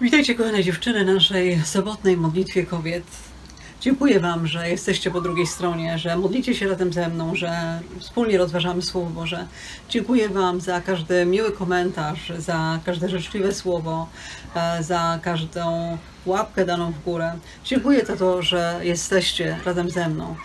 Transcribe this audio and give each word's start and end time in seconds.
Witajcie 0.00 0.34
kochane 0.34 0.64
dziewczyny 0.64 1.04
naszej 1.04 1.60
sobotnej 1.64 2.16
modlitwie 2.16 2.66
kobiet. 2.66 3.04
Dziękuję 3.80 4.20
Wam, 4.20 4.46
że 4.46 4.70
jesteście 4.70 5.10
po 5.10 5.20
drugiej 5.20 5.46
stronie, 5.46 5.98
że 5.98 6.16
modlicie 6.16 6.54
się 6.54 6.68
razem 6.68 6.92
ze 6.92 7.08
mną, 7.08 7.34
że 7.34 7.80
wspólnie 7.98 8.38
rozważamy 8.38 8.82
Słowo 8.82 9.10
Boże. 9.10 9.46
Dziękuję 9.88 10.28
Wam 10.28 10.60
za 10.60 10.80
każdy 10.80 11.24
miły 11.26 11.52
komentarz, 11.52 12.32
za 12.38 12.80
każde 12.84 13.08
życzliwe 13.08 13.54
słowo, 13.54 14.08
e, 14.54 14.82
za 14.82 15.18
każdą 15.22 15.98
łapkę 16.26 16.64
daną 16.64 16.92
w 16.92 17.04
górę. 17.04 17.32
Dziękuję 17.64 18.06
za 18.06 18.16
to, 18.16 18.42
że 18.42 18.80
jesteście 18.82 19.56
razem 19.64 19.90
ze 19.90 20.08
mną. 20.08 20.36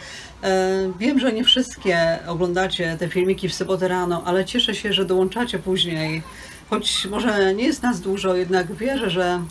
E, 0.43 0.91
Wiem, 0.99 1.19
że 1.19 1.33
nie 1.33 1.43
wszystkie 1.43 2.19
oglądacie 2.27 2.97
te 2.99 3.07
filmiki 3.09 3.49
w 3.49 3.53
sobotę 3.53 3.87
rano, 3.87 4.23
ale 4.25 4.45
cieszę 4.45 4.75
się, 4.75 4.93
że 4.93 5.05
dołączacie 5.05 5.59
później. 5.59 6.23
Choć 6.69 7.05
może 7.05 7.53
nie 7.55 7.63
jest 7.63 7.83
nas 7.83 8.01
dużo, 8.01 8.35
jednak 8.35 8.75
wierzę, 8.75 9.09
że 9.09 9.43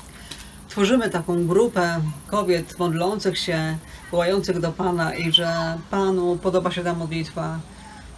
tworzymy 0.68 1.10
taką 1.10 1.46
grupę 1.46 2.00
kobiet 2.27 2.78
modlących 2.78 3.38
się, 3.38 3.78
wołających 4.10 4.60
do 4.60 4.72
Pana 4.72 5.14
i 5.14 5.32
że 5.32 5.78
Panu 5.91 6.38
podoba 6.42 6.70
się 6.70 6.84
ta 6.84 6.94
modlitwa. 6.94 7.58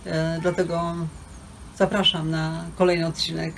E, 0.07 0.39
Dlatego 0.43 0.95
zapraszam 1.77 2.31
na 2.31 2.65
kolejny 2.77 3.07
odcinek. 3.07 3.55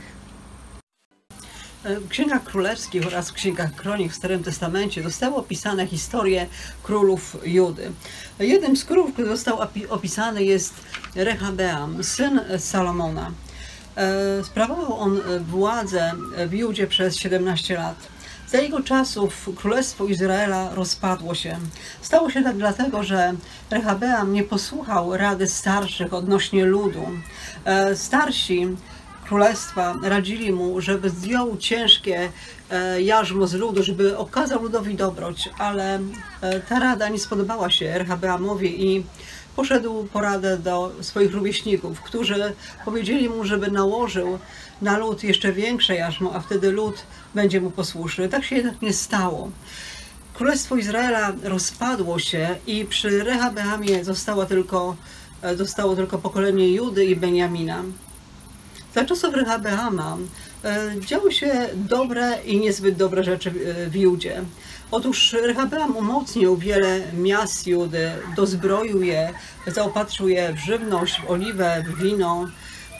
W 1.85 2.09
Księgach 2.09 2.45
Królewskich 2.45 3.07
oraz 3.07 3.31
w 3.31 3.33
Księgach 3.33 3.75
Kronik 3.75 4.13
w 4.13 4.17
Starym 4.17 4.43
Testamencie 4.43 5.03
zostały 5.03 5.37
opisane 5.37 5.87
historie 5.87 6.47
królów 6.83 7.37
Judy. 7.45 7.93
Jednym 8.39 8.77
z 8.77 8.85
królów, 8.85 9.13
który 9.13 9.29
został 9.29 9.59
opi- 9.59 9.87
opisany 9.91 10.45
jest 10.45 10.75
Rehabeam, 11.15 12.05
syn 12.05 12.41
Salomona. 12.59 13.31
E, 14.01 14.45
Sprawował 14.45 14.99
on 14.99 15.21
władzę 15.41 16.13
w 16.47 16.53
Judzie 16.53 16.87
przez 16.87 17.17
17 17.17 17.75
lat. 17.75 17.97
Za 18.49 18.59
jego 18.59 18.81
czasów 18.83 19.51
Królestwo 19.57 20.07
Izraela 20.07 20.75
rozpadło 20.75 21.35
się. 21.35 21.59
Stało 22.03 22.31
się 22.31 22.43
tak 22.43 22.57
dlatego, 22.57 23.03
że 23.03 23.35
Rehabeam 23.71 24.33
nie 24.33 24.43
posłuchał 24.43 25.17
rady 25.17 25.47
starszych 25.47 26.15
odnośnie 26.15 26.65
ludu. 26.65 27.07
E, 27.65 27.97
Starsi 27.97 28.67
królestwa 29.27 29.95
radzili 30.03 30.53
mu, 30.53 30.81
żeby 30.81 31.11
zdjął 31.11 31.57
ciężkie 31.57 32.29
e, 32.71 33.03
jarzmo 33.03 33.47
z 33.47 33.55
ludu, 33.55 33.83
żeby 33.83 34.19
okazał 34.19 34.63
ludowi 34.63 34.95
dobroć, 34.95 35.49
ale 35.59 36.01
e, 36.41 36.61
ta 36.61 36.79
rada 36.79 37.09
nie 37.09 37.19
spodobała 37.19 37.71
się 37.71 37.99
Rehabeamowi 37.99 38.87
i 38.87 39.05
poszedł 39.65 40.05
po 40.13 40.21
radę 40.21 40.59
do 40.59 40.93
swoich 41.01 41.33
rówieśników, 41.33 42.01
którzy 42.01 42.53
powiedzieli 42.85 43.29
mu, 43.29 43.45
żeby 43.45 43.71
nałożył 43.71 44.39
na 44.83 44.99
lud 44.99 45.25
jeszcze 45.25 45.53
większe 45.53 45.95
jarzmo, 45.95 46.35
a 46.35 46.41
wtedy 46.41 46.71
lud 46.73 46.95
będzie 47.35 47.61
mu 47.61 47.71
posłuszny. 47.71 48.29
Tak 48.29 48.45
się 48.45 48.57
jednak 48.57 48.83
nie 48.83 48.93
stało. 48.93 49.51
Królestwo 50.35 50.77
Izraela 50.77 51.33
rozpadło 51.43 52.19
się 52.19 52.57
i 52.67 52.85
przy 52.85 53.25
Rehabeamie 53.25 54.05
zostało 54.05 54.47
tylko, 54.47 54.97
e, 55.43 55.57
zostało 55.57 55.97
tylko 55.97 56.19
pokolenie 56.19 56.69
Judy 56.73 57.05
i 57.05 57.17
Beniamina. 57.17 57.83
Za 58.95 59.05
czasów 59.05 59.35
Rehabeama 59.35 60.17
e, 60.65 60.93
działy 61.07 61.33
się 61.33 61.69
dobre 61.75 62.39
i 62.47 62.57
niezbyt 62.61 62.97
dobre 62.97 63.25
rzeczy 63.25 63.51
w- 63.51 63.57
e, 63.57 63.87
w 63.91 63.97
Judzie. 63.97 64.43
Otóż 64.91 65.33
Rehabeam 65.33 65.97
umocnił 65.97 66.57
wiele 66.57 67.01
miast 67.15 67.67
Judy, 67.67 68.11
dozbroił 68.37 69.03
je, 69.03 69.33
zaopatrzył 69.67 70.29
je 70.29 70.53
w 70.53 70.59
żywność, 70.59 71.21
w 71.21 71.31
oliwę, 71.31 71.85
w 71.87 72.03
wino. 72.03 72.49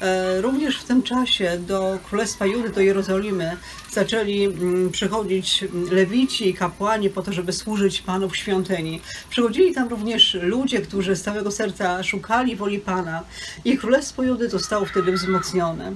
E, 0.01 0.41
Również 0.41 0.79
w 0.79 0.85
tym 0.85 1.03
czasie 1.03 1.59
do 1.59 1.99
Królestwa 2.09 2.47
Judy, 2.47 2.71
do 2.71 2.81
Jerozolimy 2.81 3.57
zaczęli 3.93 4.45
mm, 4.45 4.91
przychodzić 4.91 5.65
lewici 5.91 6.49
i 6.49 6.55
kapłani 6.55 7.11
po 7.11 7.23
to, 7.23 7.33
żeby 7.33 7.53
służyć 7.53 8.03
Panu 8.03 8.29
w 8.29 8.37
świątyni. 8.37 9.01
Przychodzili 9.31 9.75
tam 9.75 9.89
również 9.89 10.35
ludzie, 10.43 10.81
którzy 10.81 11.17
z 11.17 11.23
całego 11.23 11.51
serca 11.51 12.03
szukali 12.03 12.57
woli 12.57 12.79
Pana 12.79 13.23
i 13.65 13.79
Królestwo 13.79 14.23
Judy 14.23 14.49
zostało 14.49 14.87
wtedy 14.87 15.13
wzmocnione. 15.13 15.93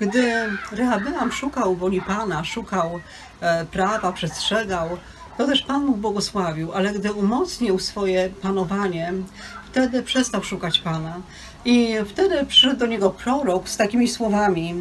Gdy 0.00 0.32
Rehabeam 0.72 1.32
szukał 1.32 1.76
woli 1.76 2.00
Pana, 2.02 2.44
szukał 2.44 3.00
e, 3.40 3.64
prawa, 3.64 4.12
przestrzegał, 4.12 4.98
to 5.38 5.46
też 5.46 5.62
Pan 5.62 5.84
mu 5.84 5.96
błogosławił, 5.96 6.72
ale 6.72 6.92
gdy 6.92 7.12
umocnił 7.12 7.78
swoje 7.78 8.28
panowanie, 8.42 9.12
wtedy 9.70 10.02
przestał 10.02 10.42
szukać 10.42 10.78
Pana. 10.78 11.20
I 11.64 11.94
wtedy 12.08 12.46
przyszedł 12.46 12.76
do 12.76 12.86
niego 12.86 13.10
prorok 13.10 13.68
z 13.68 13.76
takimi 13.76 14.08
słowami: 14.08 14.74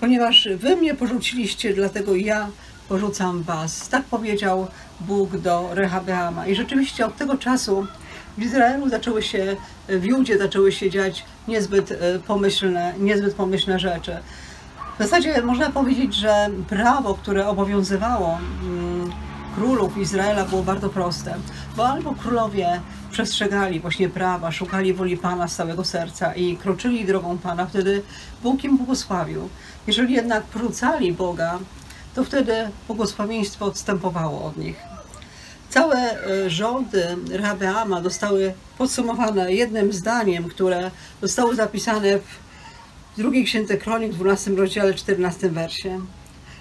Ponieważ 0.00 0.48
wy 0.56 0.76
mnie 0.76 0.94
porzuciliście, 0.94 1.74
dlatego 1.74 2.14
ja 2.14 2.48
porzucam 2.88 3.42
was. 3.42 3.88
Tak 3.88 4.04
powiedział 4.04 4.66
Bóg 5.00 5.36
do 5.36 5.68
Rehabeama. 5.72 6.46
I 6.46 6.54
rzeczywiście 6.54 7.06
od 7.06 7.16
tego 7.16 7.38
czasu 7.38 7.86
w 8.38 8.42
Izraelu 8.42 8.88
zaczęły 8.88 9.22
się, 9.22 9.56
w 9.88 10.04
Judzie 10.04 10.38
zaczęły 10.38 10.72
się 10.72 10.90
dziać 10.90 11.24
niezbyt 11.48 11.92
e, 11.92 12.18
pomyślne, 12.26 12.94
niezbyt 12.98 13.34
pomyślne 13.34 13.78
rzeczy. 13.78 14.16
W 14.98 15.02
zasadzie 15.02 15.42
można 15.42 15.70
powiedzieć, 15.70 16.14
że 16.14 16.50
prawo, 16.68 17.14
które 17.14 17.48
obowiązywało 17.48 18.38
mm, 18.62 18.85
królów 19.56 19.98
Izraela 19.98 20.44
było 20.44 20.62
bardzo 20.62 20.88
proste, 20.88 21.34
bo 21.76 21.88
albo 21.88 22.14
królowie 22.14 22.80
przestrzegali 23.10 23.80
właśnie 23.80 24.08
prawa, 24.08 24.52
szukali 24.52 24.94
woli 24.94 25.16
Pana 25.16 25.48
z 25.48 25.56
całego 25.56 25.84
serca 25.84 26.34
i 26.34 26.56
kroczyli 26.56 27.04
drogą 27.04 27.38
Pana, 27.38 27.66
wtedy 27.66 28.02
Bóg 28.42 28.64
im 28.64 28.76
błogosławił. 28.76 29.48
Jeżeli 29.86 30.14
jednak 30.14 30.42
porzucali 30.44 31.12
Boga, 31.12 31.58
to 32.14 32.24
wtedy 32.24 32.52
błogosławieństwo 32.86 33.64
odstępowało 33.64 34.44
od 34.44 34.56
nich. 34.56 34.76
Całe 35.70 35.96
e, 35.96 36.50
rządy 36.50 37.16
Rehabeama 37.30 38.02
zostały 38.02 38.54
podsumowane 38.78 39.52
jednym 39.52 39.92
zdaniem, 39.92 40.44
które 40.44 40.90
zostało 41.22 41.54
zapisane 41.54 42.18
w 42.18 43.16
drugiej 43.16 43.44
księdze 43.44 43.76
Kronik, 43.76 44.12
w 44.12 44.16
12 44.16 44.50
rozdziale, 44.50 44.94
14 44.94 45.50
wersie. 45.50 46.00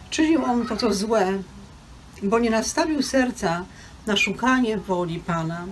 Czynił 0.10 0.46
on 0.46 0.68
to, 0.68 0.78
co 0.78 0.94
złe, 0.94 1.34
bo 2.24 2.40
nie 2.40 2.50
nastawił 2.50 3.02
serca 3.02 3.66
na 4.06 4.18
szukanie 4.18 4.78
woli 4.78 5.20
Pana. 5.20 5.66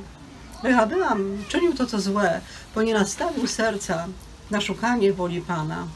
Rehabeam 0.64 1.38
czynił 1.48 1.74
to, 1.74 1.86
co 1.86 2.00
złe, 2.00 2.42
bo 2.76 2.84
nie 2.84 2.94
nastawił 2.94 3.48
serca 3.48 4.08
na 4.52 4.62
szukanie 4.62 5.14
woli 5.14 5.42
Pana. 5.42 5.88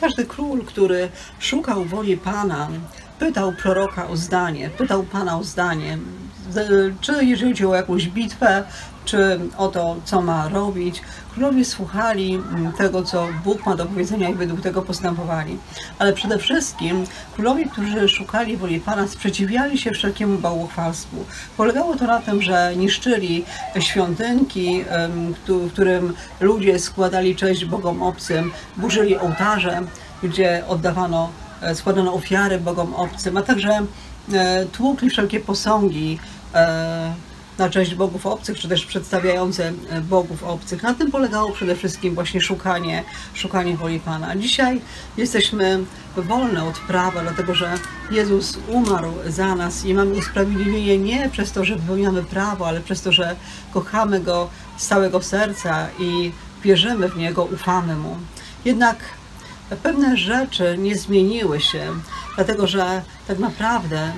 Każdy 0.00 0.24
król, 0.24 0.64
który 0.64 1.10
szukał 1.38 1.84
woli 1.84 2.16
Pana, 2.16 2.68
pytał 3.18 3.52
proroka 3.52 4.08
o 4.08 4.16
zdanie, 4.16 4.70
pytał 4.70 5.02
Pana 5.02 5.38
o 5.38 5.44
zdanie, 5.44 5.98
czy 7.00 7.24
jeżeli 7.24 7.50
chodzi 7.50 7.66
o 7.66 7.74
jakąś 7.74 8.08
bitwę, 8.08 8.64
czy 9.08 9.40
o 9.56 9.68
to, 9.68 9.96
co 10.04 10.22
ma 10.22 10.48
robić. 10.48 11.02
Królowie 11.34 11.64
słuchali 11.64 12.34
mm, 12.34 12.72
tego, 12.72 13.02
co 13.02 13.28
Bóg 13.44 13.66
ma 13.66 13.76
do 13.76 13.86
powiedzenia 13.86 14.28
i 14.28 14.34
według 14.34 14.60
tego 14.60 14.82
postępowali. 14.82 15.58
Ale 15.98 16.12
przede 16.12 16.38
wszystkim 16.38 17.04
królowie, 17.34 17.66
którzy 17.66 18.08
szukali 18.08 18.56
woli 18.56 18.80
Pana, 18.80 19.08
sprzeciwiali 19.08 19.78
się 19.78 19.90
wszelkiemu 19.90 20.38
bałwochwalstwu. 20.38 21.16
Polegało 21.56 21.96
to 21.96 22.06
na 22.06 22.20
tym, 22.20 22.42
że 22.42 22.76
niszczyli 22.76 23.44
świątynki, 23.80 24.84
w 25.48 25.72
którym 25.72 26.14
ludzie 26.40 26.78
składali 26.78 27.36
cześć 27.36 27.64
Bogom 27.64 28.02
obcym, 28.02 28.52
burzyli 28.76 29.18
ołtarze, 29.18 29.82
gdzie 30.22 30.64
oddawano, 30.68 31.30
e, 31.62 31.74
składano 31.74 32.14
ofiary 32.14 32.58
Bogom 32.58 32.94
obcym, 32.94 33.36
a 33.36 33.42
także 33.42 33.80
e, 34.32 34.66
tłukli 34.66 35.10
wszelkie 35.10 35.40
posągi 35.40 36.18
na 37.58 37.70
cześć 37.70 37.94
bogów 37.94 38.26
obcych, 38.26 38.58
czy 38.58 38.68
też 38.68 38.86
przedstawiające 38.86 39.72
e, 39.90 40.00
bogów 40.00 40.44
obcych. 40.44 40.82
Na 40.82 40.94
tym 40.94 41.10
polegało 41.10 41.52
przede 41.52 41.76
wszystkim 41.76 42.14
właśnie 42.14 42.40
szukanie, 42.40 43.04
szukanie 43.34 43.76
woli 43.76 44.00
Pana. 44.00 44.36
Dzisiaj 44.36 44.80
jesteśmy 45.16 45.84
wolne 46.16 46.64
od 46.64 46.78
prawa, 46.78 47.22
dlatego 47.22 47.54
że 47.54 47.74
Jezus 48.10 48.58
umarł 48.68 49.12
za 49.26 49.54
nas 49.54 49.84
i 49.84 49.94
mamy 49.94 50.14
usprawiedliwienie 50.14 50.98
nie 50.98 51.28
przez 51.28 51.52
to, 51.52 51.64
że 51.64 51.76
wypełniamy 51.76 52.24
prawo, 52.24 52.68
ale 52.68 52.80
przez 52.80 53.02
to, 53.02 53.12
że 53.12 53.36
kochamy 53.72 54.20
Go 54.20 54.50
z 54.76 54.86
całego 54.86 55.22
serca 55.22 55.88
i 55.98 56.32
wierzymy 56.62 57.08
w 57.08 57.16
Niego, 57.16 57.44
ufamy 57.44 57.96
Mu. 57.96 58.16
Jednak 58.64 58.96
pewne 59.82 60.16
rzeczy 60.16 60.78
nie 60.78 60.98
zmieniły 60.98 61.60
się, 61.60 61.86
dlatego 62.36 62.66
że 62.66 63.02
tak 63.28 63.38
naprawdę 63.38 64.12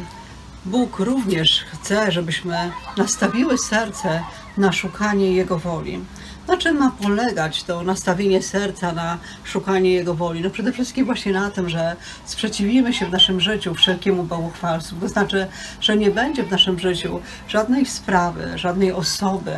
Bóg 0.65 0.99
również 0.99 1.65
chce, 1.73 2.13
żebyśmy 2.13 2.57
nastawiły 2.97 3.59
serce 3.59 4.23
na 4.57 4.73
szukanie 4.73 5.33
Jego 5.33 5.59
woli. 5.59 6.01
Na 6.49 6.57
czym 6.57 6.79
ma 6.79 6.91
polegać 6.91 7.63
to 7.63 7.83
nastawienie 7.83 8.43
serca 8.43 8.93
na 8.93 9.19
szukanie 9.45 9.91
Jego 9.91 10.15
woli? 10.15 10.41
No 10.41 10.51
przede 10.51 10.73
wszystkim 10.73 11.07
właśnie 11.07 11.33
na 11.33 11.51
tym, 11.51 11.69
że 11.69 11.97
sprzeciwimy 12.25 12.93
się 12.93 13.07
w 13.07 13.13
naszym 13.13 13.41
życiu 13.41 13.75
wszelkiemu 13.75 14.23
bałwochwalstwu. 14.23 14.97
To 15.01 15.09
znaczy, 15.09 15.47
że 15.81 15.97
nie 15.97 16.11
będzie 16.11 16.43
w 16.43 16.51
naszym 16.51 16.79
życiu 16.79 17.21
żadnej 17.49 17.87
sprawy, 17.87 18.59
żadnej 18.59 18.93
osoby, 18.93 19.53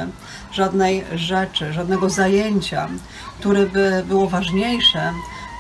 żadnej 0.53 1.05
rzeczy, 1.15 1.73
żadnego 1.73 2.11
zajęcia, 2.11 2.89
które 3.41 3.67
by 3.67 4.05
było 4.09 4.29
ważniejsze 4.29 5.13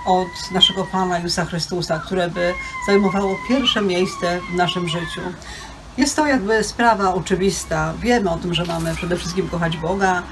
od 0.06 0.50
naszego 0.50 0.84
Pana 0.84 1.18
Jezusa 1.18 1.44
Chrystusa, 1.44 1.98
które 1.98 2.30
by 2.30 2.54
zajmowało 2.86 3.36
pierwsze 3.48 3.82
miejsce 3.82 4.40
w 4.52 4.54
naszym 4.54 4.88
życiu. 4.88 5.20
Jest 5.96 6.16
to 6.16 6.26
jakby 6.26 6.64
sprawa 6.64 7.14
oczywista. 7.14 7.94
Wiemy 8.00 8.30
o 8.30 8.36
tym, 8.36 8.54
że 8.54 8.64
mamy 8.64 8.94
przede 8.94 9.16
wszystkim 9.16 9.48
kochać 9.48 9.76
Boga 9.76 10.22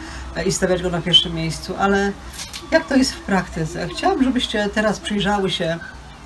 i 0.46 0.52
stawiać 0.52 0.82
Go 0.82 0.90
na 0.90 1.02
pierwszym 1.02 1.34
miejscu, 1.34 1.75
ale 1.78 2.12
jak 2.70 2.87
to 2.88 2.96
jest 2.96 3.12
w 3.12 3.20
praktyce? 3.20 3.88
Chciałam, 3.88 4.25
żebyście 4.25 4.69
teraz 4.75 5.00
przyjrzały 5.00 5.50
się 5.50 5.78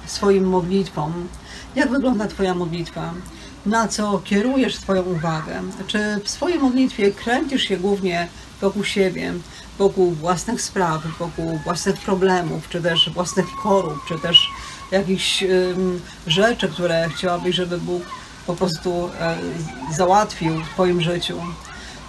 swoim 0.06 0.48
modlitwom. 0.48 1.28
Jak 1.74 1.90
wygląda 1.90 2.26
Twoja 2.26 2.54
modlitwa? 2.54 3.14
Na 3.66 3.88
co 3.88 4.18
kierujesz 4.24 4.76
Twoją 4.76 5.02
uwagę? 5.02 5.62
Czy 5.86 6.20
w 6.24 6.30
swojej 6.30 6.58
modlitwie 6.58 7.12
kręcisz 7.12 7.62
się 7.62 7.76
głównie 7.76 8.28
wokół 8.60 8.84
siebie, 8.84 9.32
wokół 9.78 10.10
własnych 10.10 10.62
spraw, 10.62 11.02
wokół 11.18 11.58
własnych 11.64 12.00
problemów, 12.00 12.68
czy 12.68 12.82
też 12.82 13.10
własnych 13.10 13.46
chorób, 13.46 14.04
czy 14.08 14.18
też 14.18 14.48
jakichś 14.90 15.44
rzeczy, 16.26 16.68
które 16.68 17.08
chciałabyś, 17.08 17.56
żeby 17.56 17.78
Bóg 17.78 18.02
po 18.46 18.54
prostu 18.54 19.10
e, 19.20 19.36
załatwił 19.96 20.64
w 20.64 20.68
Twoim 20.68 21.00
życiu. 21.00 21.38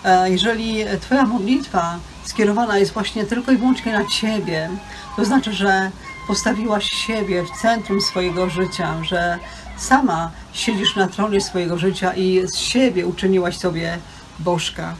E, 0.03 0.29
jeżeli 0.31 0.85
Twoja 1.01 1.25
modlitwa 1.25 1.99
skierowana 2.23 2.77
jest 2.77 2.93
właśnie 2.93 3.25
tylko 3.25 3.51
i 3.51 3.57
wyłącznie 3.57 3.93
na 3.93 4.05
Ciebie, 4.05 4.69
to 5.15 5.25
znaczy, 5.25 5.53
że 5.53 5.91
postawiłaś 6.27 6.89
siebie 6.89 7.43
w 7.43 7.61
centrum 7.61 8.01
swojego 8.01 8.49
życia, 8.49 9.03
że 9.03 9.39
sama 9.77 10.31
siedzisz 10.53 10.95
na 10.95 11.07
tronie 11.07 11.41
swojego 11.41 11.77
życia 11.77 12.13
i 12.13 12.47
z 12.47 12.57
siebie 12.57 13.05
uczyniłaś 13.05 13.57
sobie 13.57 13.97
Bożka. 14.39 14.95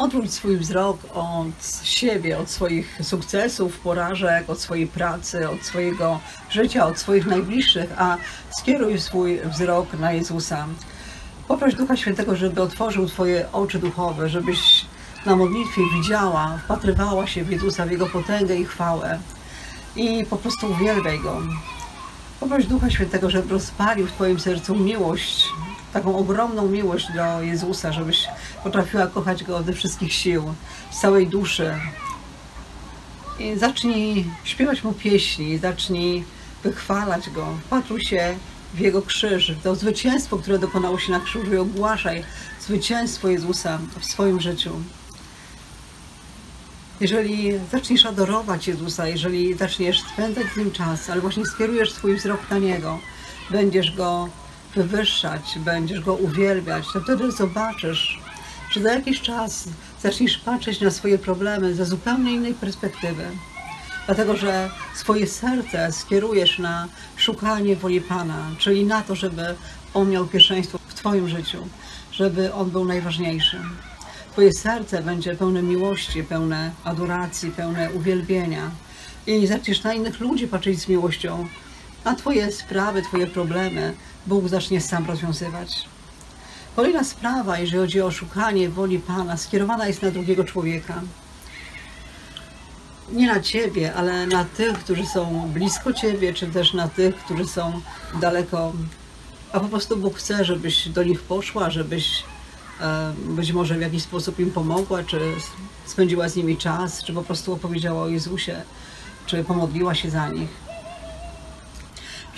Odwróć 0.00 0.32
swój 0.32 0.56
wzrok 0.56 0.98
od 1.14 1.84
siebie, 1.84 2.38
od 2.38 2.50
swoich 2.50 2.98
sukcesów, 3.02 3.78
porażek, 3.78 4.50
od 4.50 4.60
swojej 4.60 4.86
pracy, 4.86 5.48
od 5.50 5.62
swojego 5.62 6.20
życia, 6.50 6.86
od 6.86 6.98
swoich 6.98 7.26
najbliższych, 7.26 7.90
a 7.96 8.16
skieruj 8.58 9.00
swój 9.00 9.40
wzrok 9.40 9.92
na 9.98 10.12
Jezusa. 10.12 10.66
Poproś 11.48 11.74
Ducha 11.74 11.96
Świętego, 11.96 12.36
żeby 12.36 12.62
otworzył 12.62 13.06
Twoje 13.06 13.52
oczy 13.52 13.78
duchowe, 13.78 14.28
żebyś 14.28 14.86
na 15.26 15.36
modlitwie 15.36 15.82
widziała, 15.94 16.58
wpatrywała 16.64 17.26
się 17.26 17.44
w 17.44 17.50
Jezusa, 17.50 17.86
w 17.86 17.90
Jego 17.90 18.06
potęgę 18.06 18.56
i 18.56 18.64
chwałę 18.64 19.18
i 19.96 20.26
po 20.30 20.36
prostu 20.36 20.70
uwielbiaj 20.70 21.18
Go. 21.18 21.42
Poproś 22.40 22.66
Ducha 22.66 22.90
Świętego, 22.90 23.30
żeby 23.30 23.52
rozpalił 23.52 24.06
w 24.06 24.12
Twoim 24.12 24.40
sercu 24.40 24.74
miłość, 24.74 25.48
taką 25.92 26.16
ogromną 26.16 26.68
miłość 26.68 27.06
do 27.14 27.42
Jezusa, 27.42 27.92
żebyś 27.92 28.28
potrafiła 28.62 29.06
kochać 29.06 29.44
Go 29.44 29.62
ze 29.62 29.72
wszystkich 29.72 30.12
sił, 30.12 30.54
z 30.90 31.00
całej 31.00 31.26
duszy. 31.26 31.74
I 33.38 33.58
zacznij 33.58 34.26
śpiewać 34.44 34.84
Mu 34.84 34.92
pieśni, 34.92 35.58
zacznij 35.58 36.24
wychwalać 36.62 37.30
Go, 37.30 37.46
wpatruj 37.66 38.00
się 38.00 38.34
w 38.74 38.78
Jego 38.78 39.02
krzyż, 39.02 39.52
w 39.52 39.62
to 39.62 39.74
zwycięstwo, 39.74 40.38
które 40.38 40.58
dokonało 40.58 40.98
się 40.98 41.12
na 41.12 41.20
krzyżu 41.20 41.54
i 41.54 41.56
ogłaszaj 41.56 42.24
zwycięstwo 42.60 43.28
Jezusa 43.28 43.78
w 44.00 44.04
swoim 44.04 44.40
życiu. 44.40 44.70
Jeżeli 47.00 47.52
zaczniesz 47.72 48.06
adorować 48.06 48.68
Jezusa, 48.68 49.08
jeżeli 49.08 49.54
zaczniesz 49.54 50.00
spędzać 50.00 50.46
z 50.54 50.56
Nim 50.56 50.70
czas, 50.70 51.10
ale 51.10 51.20
właśnie 51.20 51.46
skierujesz 51.46 51.92
swój 51.92 52.16
wzrok 52.16 52.40
na 52.50 52.58
Niego, 52.58 52.98
będziesz 53.50 53.96
Go 53.96 54.28
wywyższać, 54.74 55.58
będziesz 55.64 56.00
Go 56.00 56.14
uwielbiać, 56.14 56.84
to 56.92 57.00
wtedy 57.00 57.32
zobaczysz, 57.32 58.20
że 58.70 58.80
za 58.80 58.92
jakiś 58.92 59.20
czas 59.20 59.64
zaczniesz 60.02 60.38
patrzeć 60.38 60.80
na 60.80 60.90
swoje 60.90 61.18
problemy 61.18 61.74
ze 61.74 61.86
zupełnie 61.86 62.32
innej 62.32 62.54
perspektywy. 62.54 63.24
Dlatego, 64.06 64.36
że 64.36 64.70
swoje 64.94 65.26
serce 65.26 65.92
skierujesz 65.92 66.58
na 66.58 66.88
szukanie 67.16 67.76
woli 67.76 68.00
Pana, 68.00 68.50
czyli 68.58 68.84
na 68.84 69.02
to, 69.02 69.14
żeby 69.14 69.54
On 69.94 70.10
miał 70.10 70.26
pierwszeństwo 70.26 70.78
w 70.88 70.94
Twoim 70.94 71.28
życiu, 71.28 71.68
żeby 72.12 72.54
On 72.54 72.70
był 72.70 72.84
najważniejszy. 72.84 73.58
Twoje 74.32 74.52
serce 74.52 75.02
będzie 75.02 75.34
pełne 75.34 75.62
miłości, 75.62 76.22
pełne 76.24 76.70
adoracji, 76.84 77.50
pełne 77.50 77.90
uwielbienia. 77.90 78.70
I 79.26 79.46
zaczniesz 79.46 79.82
na 79.82 79.94
innych 79.94 80.20
ludzi 80.20 80.48
patrzeć 80.48 80.80
z 80.80 80.88
miłością, 80.88 81.48
a 82.04 82.14
Twoje 82.14 82.52
sprawy, 82.52 83.02
Twoje 83.02 83.26
problemy 83.26 83.94
Bóg 84.26 84.48
zacznie 84.48 84.80
sam 84.80 85.06
rozwiązywać. 85.06 85.88
Kolejna 86.76 87.04
sprawa, 87.04 87.58
jeżeli 87.58 87.78
chodzi 87.78 88.00
o 88.00 88.10
szukanie 88.10 88.68
woli 88.68 88.98
Pana, 88.98 89.36
skierowana 89.36 89.86
jest 89.86 90.02
na 90.02 90.10
drugiego 90.10 90.44
człowieka. 90.44 91.02
Nie 93.12 93.26
na 93.26 93.40
Ciebie, 93.40 93.94
ale 93.94 94.26
na 94.26 94.44
tych, 94.44 94.78
którzy 94.78 95.06
są 95.06 95.50
blisko 95.54 95.92
Ciebie, 95.92 96.34
czy 96.34 96.46
też 96.46 96.74
na 96.74 96.88
tych, 96.88 97.16
którzy 97.16 97.46
są 97.46 97.80
daleko. 98.20 98.72
A 99.52 99.60
po 99.60 99.68
prostu 99.68 99.96
Bóg 99.96 100.18
chce, 100.18 100.44
żebyś 100.44 100.88
do 100.88 101.02
nich 101.02 101.20
poszła, 101.20 101.70
żebyś 101.70 102.22
być 103.16 103.52
może 103.52 103.74
w 103.74 103.80
jakiś 103.80 104.02
sposób 104.02 104.40
im 104.40 104.50
pomogła, 104.50 105.04
czy 105.04 105.20
spędziła 105.86 106.28
z 106.28 106.36
nimi 106.36 106.56
czas, 106.56 107.04
czy 107.04 107.12
po 107.12 107.22
prostu 107.22 107.52
opowiedziała 107.52 108.02
o 108.02 108.08
Jezusie, 108.08 108.62
czy 109.26 109.44
pomodliła 109.44 109.94
się 109.94 110.10
za 110.10 110.28
nich. 110.28 110.69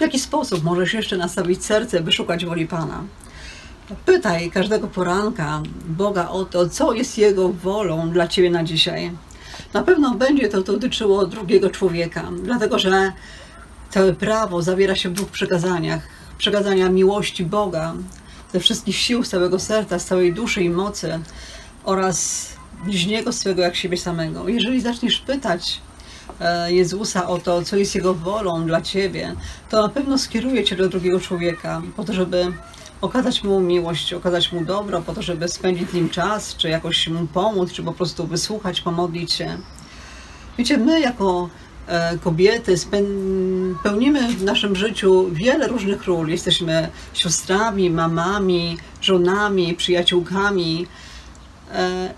W 0.02 0.04
jaki 0.04 0.18
sposób 0.18 0.64
możesz 0.64 0.94
jeszcze 0.94 1.16
nastawić 1.16 1.64
serce, 1.64 2.00
by 2.00 2.12
szukać 2.12 2.44
woli 2.44 2.66
Pana? 2.66 3.04
Pytaj 4.06 4.50
każdego 4.50 4.88
poranka 4.88 5.62
Boga 5.88 6.28
o 6.28 6.44
to, 6.44 6.68
co 6.68 6.92
jest 6.92 7.18
Jego 7.18 7.48
wolą 7.48 8.10
dla 8.10 8.28
Ciebie 8.28 8.50
na 8.50 8.64
dzisiaj. 8.64 9.12
Na 9.72 9.82
pewno 9.82 10.14
będzie 10.14 10.48
to 10.48 10.62
dotyczyło 10.62 11.26
drugiego 11.26 11.70
człowieka, 11.70 12.30
dlatego 12.42 12.78
że 12.78 13.12
całe 13.90 14.12
prawo 14.12 14.62
zawiera 14.62 14.94
się 14.94 15.08
w 15.08 15.12
dwóch 15.12 15.28
przekazaniach. 15.28 16.08
Przekazania 16.38 16.88
miłości 16.88 17.44
Boga 17.44 17.94
ze 18.52 18.60
wszystkich 18.60 18.96
sił, 18.96 19.24
z 19.24 19.28
całego 19.28 19.58
serca, 19.58 19.98
z 19.98 20.04
całej 20.04 20.32
duszy 20.32 20.62
i 20.62 20.70
mocy 20.70 21.20
oraz 21.84 22.48
bliźniego 22.84 23.32
swego 23.32 23.62
jak 23.62 23.76
siebie 23.76 23.96
samego. 23.96 24.48
Jeżeli 24.48 24.80
zaczniesz 24.80 25.18
pytać 25.18 25.80
Jezusa 26.68 27.28
o 27.28 27.38
to, 27.38 27.62
co 27.62 27.76
jest 27.76 27.94
Jego 27.94 28.14
wolą 28.14 28.66
dla 28.66 28.80
Ciebie, 28.80 29.34
to 29.70 29.82
na 29.82 29.88
pewno 29.88 30.18
skieruje 30.18 30.64
Cię 30.64 30.76
do 30.76 30.88
drugiego 30.88 31.20
człowieka, 31.20 31.82
po 31.96 32.04
to, 32.04 32.12
żeby 32.12 32.52
okazać 33.00 33.44
mu 33.44 33.60
miłość, 33.60 34.12
okazać 34.12 34.52
mu 34.52 34.64
dobro, 34.64 35.02
po 35.02 35.12
to, 35.12 35.22
żeby 35.22 35.48
spędzić 35.48 35.90
z 35.90 35.94
nim 35.94 36.08
czas, 36.10 36.56
czy 36.56 36.68
jakoś 36.68 37.08
mu 37.08 37.26
pomóc, 37.26 37.72
czy 37.72 37.82
po 37.82 37.92
prostu 37.92 38.26
wysłuchać, 38.26 38.80
pomodlić 38.80 39.32
się. 39.32 39.58
Wiecie, 40.58 40.78
my 40.78 41.00
jako 41.00 41.48
e, 41.86 42.18
kobiety 42.18 42.74
pełnimy 43.82 44.28
w 44.28 44.44
naszym 44.44 44.76
życiu 44.76 45.28
wiele 45.32 45.68
różnych 45.68 46.04
ról. 46.04 46.28
Jesteśmy 46.28 46.88
siostrami, 47.14 47.90
mamami, 47.90 48.78
żonami, 49.00 49.74
przyjaciółkami. 49.74 50.86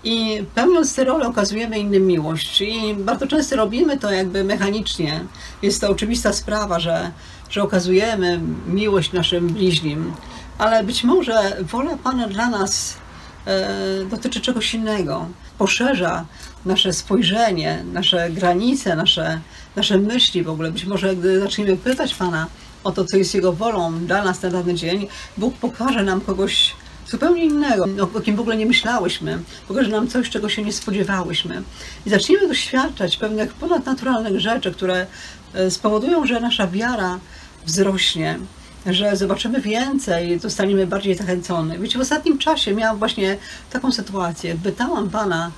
I 0.03 0.43
pełniąc 0.55 0.95
te 0.95 1.03
role 1.03 1.27
okazujemy 1.27 1.79
innym 1.79 2.07
miłość. 2.07 2.61
I 2.61 2.95
bardzo 2.97 3.27
często 3.27 3.55
robimy 3.55 3.97
to 3.97 4.11
jakby 4.11 4.43
mechanicznie. 4.43 5.25
Jest 5.61 5.81
to 5.81 5.89
oczywista 5.89 6.33
sprawa, 6.33 6.79
że, 6.79 7.11
że 7.49 7.63
okazujemy 7.63 8.39
miłość 8.67 9.13
naszym 9.13 9.47
bliźnim 9.47 10.13
ale 10.57 10.83
być 10.83 11.03
może 11.03 11.57
wola 11.61 11.97
Pana 12.03 12.27
dla 12.27 12.49
nas 12.49 12.97
e, 13.45 14.05
dotyczy 14.09 14.41
czegoś 14.41 14.73
innego. 14.73 15.27
Poszerza 15.57 16.25
nasze 16.65 16.93
spojrzenie, 16.93 17.83
nasze 17.93 18.29
granice, 18.29 18.95
nasze, 18.95 19.39
nasze 19.75 19.97
myśli 19.97 20.43
w 20.43 20.49
ogóle. 20.49 20.71
Być 20.71 20.85
może 20.85 21.15
gdy 21.15 21.39
zaczniemy 21.39 21.77
pytać 21.77 22.15
Pana 22.15 22.47
o 22.83 22.91
to, 22.91 23.05
co 23.05 23.17
jest 23.17 23.35
Jego 23.35 23.53
wolą 23.53 24.05
dla 24.05 24.23
nas 24.23 24.41
na 24.41 24.49
dany 24.49 24.73
dzień, 24.73 25.07
Bóg 25.37 25.55
pokaże 25.57 26.03
nam 26.03 26.21
kogoś 26.21 26.73
zupełnie 27.15 27.45
innego, 27.45 27.85
o 28.15 28.19
kim 28.19 28.35
w 28.35 28.39
ogóle 28.39 28.57
nie 28.57 28.65
myślałyśmy. 28.65 29.39
Pokaże 29.67 29.89
nam 29.89 30.07
coś, 30.07 30.29
czego 30.29 30.49
się 30.49 30.63
nie 30.63 30.73
spodziewałyśmy. 30.73 31.63
I 32.05 32.09
zaczniemy 32.09 32.47
doświadczać 32.47 33.17
pewnych 33.17 33.53
ponadnaturalnych 33.53 34.39
rzeczy, 34.39 34.71
które 34.71 35.07
e, 35.53 35.71
spowodują, 35.71 36.25
że 36.25 36.39
nasza 36.39 36.67
wiara 36.67 37.19
wzrośnie 37.65 38.39
że 38.85 39.15
zobaczymy 39.15 39.61
więcej, 39.61 40.39
zostaniemy 40.39 40.87
bardziej 40.87 41.15
zachęcone. 41.15 41.79
Wiecie, 41.79 41.97
w 41.97 42.01
ostatnim 42.01 42.37
czasie 42.37 42.75
miałam 42.75 42.97
właśnie 42.97 43.37
taką 43.71 43.91
sytuację. 43.91 44.57
Pytałam 44.63 45.09
Pana, 45.09 45.51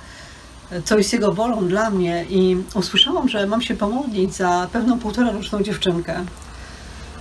co 0.84 0.98
jest 0.98 1.12
Jego 1.12 1.32
wolą 1.32 1.68
dla 1.68 1.90
mnie 1.90 2.24
i 2.30 2.56
usłyszałam, 2.74 3.28
że 3.28 3.46
mam 3.46 3.62
się 3.62 3.74
pomodlić 3.76 4.34
za 4.34 4.68
pewną 4.72 4.98
półtora 4.98 5.30
roczną 5.30 5.62
dziewczynkę. 5.62 6.24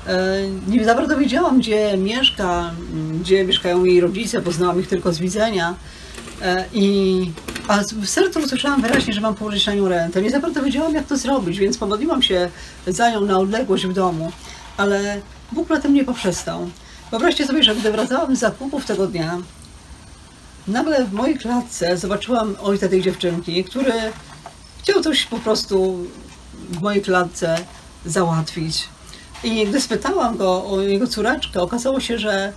E, 0.08 0.38
nie 0.68 0.86
za 0.86 0.96
bardzo 0.96 1.18
wiedziałam, 1.18 1.60
gdzie 1.60 1.98
mieszka, 1.98 2.72
gdzie 3.22 3.46
mieszkają 3.46 3.86
jej 3.86 4.02
rodzice, 4.02 4.42
poznałam 4.42 4.80
ich 4.80 4.88
tylko 4.88 5.14
z 5.14 5.20
widzenia. 5.20 5.76
E, 6.42 6.66
I, 6.74 7.32
a 7.68 7.78
w 8.02 8.10
sercu 8.10 8.40
usłyszałam 8.40 8.82
wyraźnie, 8.82 9.14
że 9.14 9.22
mam 9.22 9.36
położyć 9.36 9.66
na 9.66 9.74
nią 9.74 9.88
rękę. 9.88 10.22
Nie 10.22 10.30
za 10.30 10.40
bardzo 10.40 10.64
wiedziałam, 10.64 10.94
jak 10.94 11.08
to 11.08 11.18
zrobić, 11.18 11.60
więc 11.60 11.78
pomodliłam 11.78 12.22
się 12.22 12.50
za 12.88 13.12
nią 13.12 13.22
na 13.22 13.38
odległość 13.38 13.86
w 13.86 13.94
domu. 13.94 14.32
Ale 14.78 15.22
Bóg 15.52 15.70
na 15.70 15.80
tym 15.80 15.94
nie 15.94 16.04
poprzestał. 16.04 16.70
Wyobraźcie 17.12 17.46
sobie, 17.46 17.64
że 17.64 17.76
gdy 17.76 17.92
wracałam 17.92 18.36
z 18.36 18.40
zakupów 18.40 18.86
tego 18.86 19.08
dnia, 19.08 19.38
nagle 20.68 21.06
w 21.06 21.14
mojej 21.14 21.38
klatce 21.38 21.98
zobaczyłam 21.98 22.56
ojca 22.62 22.90
tej 22.90 23.02
dziewczynki, 23.02 23.64
który 23.64 23.94
chciał 24.82 25.02
coś 25.02 25.26
po 25.26 25.40
prostu 25.40 25.98
w 26.70 26.82
mojej 26.82 27.02
klatce 27.02 27.58
załatwić. 28.06 28.88
I 29.44 29.67
gdy 29.67 29.82
spytałam 29.82 30.38
go 30.38 30.65
o 30.65 30.82
jego 30.82 31.08
córeczkę, 31.08 31.62
okazało 31.62 32.00
się, 32.00 32.17
że 32.20 32.53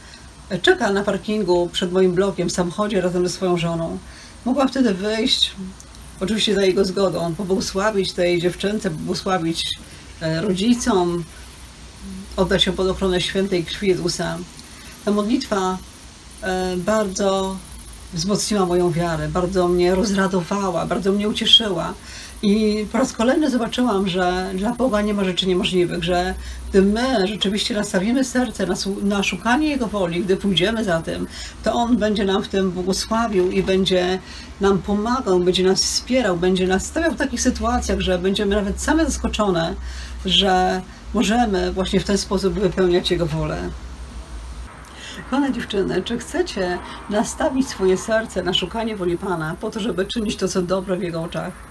czeka 0.63 0.93
na 0.93 1.05
parkingu 1.05 1.69
przed 1.73 1.93
moim 1.93 2.15
blokiem 2.15 2.49
w 2.49 2.53
samochodzie 2.53 3.01
razem 3.01 3.29
ze 3.29 3.35
swoją 3.35 3.57
żoną. 3.57 3.99
Mogłam 4.45 4.69
wtedy 4.69 4.95
wyjść, 4.95 5.51
oczywiście 6.21 6.55
za 6.55 6.63
jego 6.63 6.85
zgodą, 6.85 7.35
pobłogosławić 7.35 8.13
tej 8.13 8.41
dziewczynce, 8.41 8.91
pobłogosławić 8.91 9.79
e, 10.21 10.41
rodzicom, 10.41 11.25
oddać 12.37 12.63
się 12.63 12.73
pod 12.73 12.89
ochronę 12.89 13.21
świętej 13.21 13.65
krwi 13.65 13.89
Jezusa. 13.89 14.39
Ta 15.05 15.11
modlitwa 15.11 15.79
e, 16.43 16.77
bardzo 16.77 17.57
wzmocniła 18.15 18.67
moją 18.67 18.91
wiarę, 18.91 19.29
bardzo 19.29 19.69
mnie 19.69 19.95
rozradowała, 19.95 20.87
bardzo 20.87 21.13
mnie 21.13 21.29
ucieszyła. 21.29 21.95
I 22.43 22.87
po 22.93 22.99
raz 22.99 23.13
kolejny 23.13 23.51
zobaczyłam, 23.51 24.09
że 24.09 24.51
dla 24.55 24.73
Boga 24.73 25.01
nie 25.01 25.15
ma 25.15 25.25
rzeczy 25.25 25.47
niemożliwych, 25.47 26.05
że 26.05 26.35
gdy 26.71 26.83
my 26.83 27.27
rzeczywiście 27.27 27.75
nastawimy 27.75 28.25
serce 28.25 28.67
na, 28.67 28.75
na 29.03 29.23
szukanie 29.23 29.69
Jego 29.69 29.87
woli, 29.87 30.25
gdy 30.25 30.37
pójdziemy 30.37 30.85
za 30.85 31.03
tym, 31.03 31.27
to 31.65 31.73
On 31.73 31.97
będzie 31.97 32.25
nam 32.25 32.43
w 32.43 32.49
tym 32.49 32.71
błogosławił 32.71 33.51
i 33.51 33.63
będzie 33.63 34.19
nam 34.61 34.79
pomagał, 34.79 35.41
będzie 35.41 35.65
nas 35.65 35.83
wspierał, 35.83 36.37
będzie 36.37 36.67
nas 36.67 36.87
stawiał 36.87 37.13
w 37.13 37.17
takich 37.17 37.41
sytuacjach, 37.41 38.01
że 38.01 38.19
będziemy 38.19 38.57
nawet 38.57 38.81
same 38.81 39.05
zaskoczone, 39.05 39.75
że 40.25 40.83
możemy 41.15 41.73
właśnie 41.73 42.01
w 42.01 42.05
ten 42.05 42.19
sposób 42.19 42.55
wypełniać 42.55 43.11
Jego 43.11 43.27
wolę. 43.27 43.71
Kochane 45.31 45.53
dziewczyny, 45.53 46.03
czy 46.03 46.19
chcecie 46.19 46.79
nastawić 47.11 47.69
swoje 47.69 47.97
serce 47.97 48.43
na 48.43 48.55
szukanie 48.55 48.97
woli 48.97 49.19
Pana 49.19 49.57
po 49.61 49.71
to, 49.71 49.81
żeby 49.81 50.07
czynić 50.07 50.37
to, 50.37 50.49
co 50.49 50.63
dobre 50.63 50.97
w 50.97 51.03
Jego 51.03 51.23
oczach? 51.23 51.70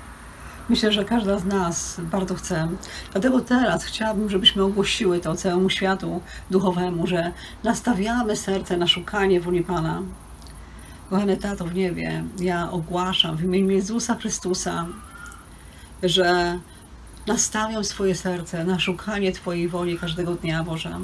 Myślę, 0.70 0.92
że 0.92 1.06
każda 1.06 1.40
z 1.40 1.46
nas 1.46 2.02
bardzo 2.12 2.36
chce. 2.36 2.68
Dlatego 3.12 3.42
teraz 3.42 3.84
chciałabym, 3.84 4.30
żebyśmy 4.30 4.64
ogłosiły 4.64 5.20
to 5.20 5.36
całemu 5.36 5.70
światu 5.70 6.22
duchowemu, 6.52 7.08
że 7.08 7.32
nastawiamy 7.64 8.36
serce 8.36 8.78
na 8.78 8.88
szukanie 8.88 9.42
woli 9.42 9.64
Pana. 9.64 10.02
Kochany 11.10 11.38
Tato 11.38 11.66
w 11.66 11.76
niebie, 11.76 12.24
ja 12.40 12.72
ogłaszam 12.72 13.38
w 13.38 13.44
imieniu 13.44 13.70
Jezusa 13.70 14.16
Chrystusa, 14.16 14.86
że 16.04 16.60
nastawiam 17.28 17.84
swoje 17.84 18.16
serce 18.16 18.64
na 18.64 18.80
szukanie 18.80 19.32
Twojej 19.32 19.68
woli 19.68 20.00
każdego 20.00 20.36
dnia, 20.36 20.64
Boże. 20.64 21.00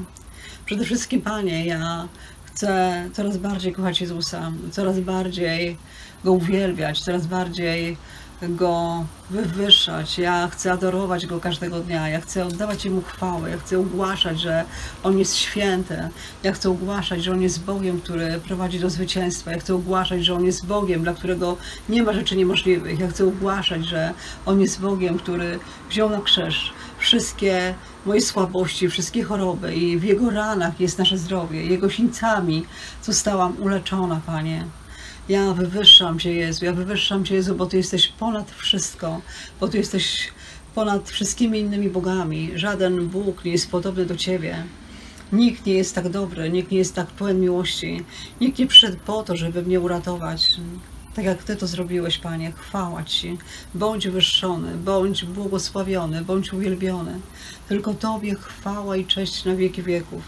Przede 0.66 0.86
wszystkim, 0.86 1.22
Panie, 1.22 1.66
ja 1.66 2.08
chcę 2.46 3.04
coraz 3.14 3.38
bardziej 3.38 3.74
kochać 3.74 4.02
Jezusa, 4.02 4.52
coraz 4.72 5.00
bardziej 5.00 5.78
Go 6.24 6.32
uwielbiać, 6.32 7.02
coraz 7.02 7.28
bardziej 7.28 7.98
Go 8.42 9.06
wywyższać. 9.30 10.18
Ja 10.18 10.48
chcę 10.48 10.72
adorować 10.72 11.26
Go 11.26 11.40
każdego 11.40 11.80
dnia. 11.80 12.10
Ja 12.10 12.22
chcę 12.22 12.46
oddawać 12.46 12.86
Jemu 12.86 13.02
chwałę. 13.02 13.50
Ja 13.50 13.58
chcę 13.58 13.80
ogłaszać, 13.80 14.40
że 14.40 14.64
On 15.04 15.20
jest 15.20 15.36
święty. 15.36 16.10
Ja 16.44 16.52
chcę 16.52 16.70
ogłaszać, 16.70 17.24
że 17.24 17.32
On 17.32 17.42
jest 17.42 17.64
Bogiem, 17.64 18.02
który 18.02 18.40
prowadzi 18.48 18.80
do 18.80 18.90
zwycięstwa. 18.90 19.52
Ja 19.52 19.60
chcę 19.60 19.76
ogłaszać, 19.76 20.26
że 20.26 20.34
On 20.34 20.46
jest 20.46 20.66
Bogiem, 20.66 21.04
dla 21.04 21.14
którego 21.14 21.58
nie 21.90 22.04
ma 22.04 22.14
rzeczy 22.14 22.36
niemożliwych. 22.36 23.00
Ja 23.00 23.08
chcę 23.08 23.28
ogłaszać, 23.28 23.86
że 23.86 24.14
On 24.46 24.62
jest 24.62 24.82
Bogiem, 24.82 25.18
który 25.18 25.60
wziął 25.90 26.10
na 26.10 26.22
krzyż 26.22 26.74
wszystkie 26.98 27.76
moje 28.06 28.22
słabości, 28.22 28.90
wszystkie 28.90 29.24
choroby 29.24 29.76
i 29.76 29.98
w 29.98 30.04
Jego 30.04 30.30
ranach 30.30 30.80
jest 30.80 31.00
nasze 31.00 31.18
zdrowie. 31.18 31.66
Jego 31.66 31.90
sińcami 31.90 32.66
zostałam 33.04 33.56
uleczona, 33.60 34.22
Panie. 34.26 34.66
Ja 35.30 35.54
wywyższam 35.54 36.20
Cię, 36.20 36.34
Jezu, 36.34 36.66
ja 36.66 36.74
wywyższam 36.74 37.26
Cię, 37.26 37.36
Jezu, 37.36 37.56
bo 37.56 37.66
Ty 37.66 37.78
jesteś 37.78 38.08
ponad 38.08 38.52
wszystko, 38.52 39.22
bo 39.60 39.68
Ty 39.68 39.78
jesteś 39.78 40.32
ponad 40.76 41.10
wszystkimi 41.10 41.60
innymi 41.60 41.90
bogami. 41.90 42.52
Żaden 42.56 43.08
Bóg 43.08 43.46
nie 43.46 43.52
jest 43.52 43.72
podobny 43.72 44.06
do 44.06 44.16
Ciebie. 44.16 44.64
Nikt 45.32 45.66
nie 45.66 45.74
jest 45.74 45.96
tak 45.96 46.10
dobry, 46.10 46.50
nikt 46.50 46.72
nie 46.72 46.78
jest 46.78 46.96
tak 46.96 47.08
pełen 47.08 47.40
miłości. 47.40 48.04
Nikt 48.42 48.60
nie 48.60 48.68
przyszedł 48.68 48.98
po 49.06 49.24
to, 49.24 49.38
żeby 49.38 49.62
mnie 49.62 49.80
uratować. 49.80 50.48
Tak 51.16 51.26
jak 51.26 51.44
Ty 51.44 51.56
to 51.56 51.68
zrobiłeś, 51.68 52.18
Panie, 52.18 52.52
chwała 52.52 53.04
Ci. 53.04 53.38
Bądź 53.74 54.08
wyższony, 54.08 54.76
bądź 54.76 55.26
błogosławiony, 55.26 56.22
bądź 56.22 56.54
uwielbiony. 56.54 57.20
Tylko 57.70 57.94
Tobie 57.94 58.36
chwała 58.36 58.98
i 58.98 59.06
cześć 59.06 59.46
na 59.46 59.56
wieki 59.56 59.84
wieków. 59.84 60.22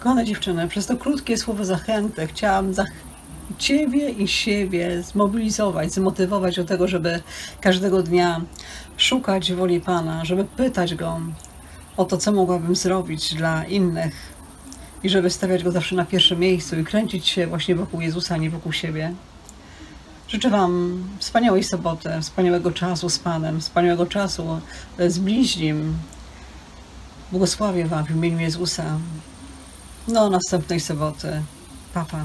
Kochane 0.00 0.24
dziewczyny, 0.24 0.68
przez 0.68 0.86
to 0.86 0.96
krótkie 0.96 1.36
słowo 1.36 1.64
zachęty 1.64 2.26
chciałam 2.26 2.74
zach 2.74 2.88
Ciebie 3.58 4.10
i 4.10 4.28
siebie 4.28 5.02
zmobilizować, 5.02 5.92
zmotywować 5.92 6.56
do 6.56 6.64
tego, 6.64 6.88
żeby 6.88 7.20
każdego 7.60 8.02
dnia 8.02 8.40
szukać 8.96 9.52
woli 9.52 9.80
Pana, 9.80 10.24
żeby 10.24 10.44
pytać 10.44 10.94
Go 10.94 11.20
o 11.96 12.04
to, 12.04 12.16
co 12.16 12.32
mogłabym 12.32 12.76
zrobić 12.76 13.34
dla 13.34 13.64
innych 13.64 14.14
i 15.02 15.08
żeby 15.08 15.30
stawiać 15.30 15.64
Go 15.64 15.72
zawsze 15.72 15.96
na 15.96 16.04
pierwszym 16.04 16.40
miejscu 16.40 16.78
i 16.78 16.84
kręcić 16.84 17.28
się 17.28 17.46
właśnie 17.46 17.74
wokół 17.74 18.00
Jezusa, 18.00 18.34
a 18.34 18.38
nie 18.38 18.50
wokół 18.50 18.72
siebie. 18.72 19.14
Życzę 20.28 20.50
Wam 20.50 21.04
wspaniałej 21.18 21.64
soboty, 21.64 22.10
wspaniałego 22.22 22.70
czasu 22.70 23.08
z 23.08 23.18
Panem, 23.18 23.60
wspaniałego 23.60 24.06
czasu 24.06 24.60
z 24.98 25.18
bliźnim. 25.18 25.98
Błogosławię 27.30 27.86
Wam 27.86 28.04
w 28.04 28.10
imieniu 28.10 28.40
Jezusa. 28.40 28.98
Do 30.08 30.30
następnej 30.30 30.80
soboty. 30.80 31.42
Pa, 31.94 32.04
pa. 32.04 32.24